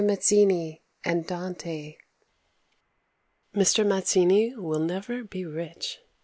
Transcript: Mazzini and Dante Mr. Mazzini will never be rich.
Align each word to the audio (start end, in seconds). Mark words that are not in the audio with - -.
Mazzini 0.03 0.81
and 1.05 1.27
Dante 1.27 1.95
Mr. 3.53 3.85
Mazzini 3.85 4.55
will 4.55 4.79
never 4.79 5.23
be 5.23 5.45
rich. 5.45 5.99